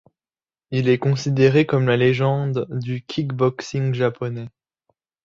Il 0.71 0.89
est 0.89 0.97
considéré 0.97 1.67
comme 1.67 1.85
la 1.85 1.95
légende 1.95 2.65
du 2.71 3.03
kick-boxing 3.03 3.93
japonais. 3.93 4.49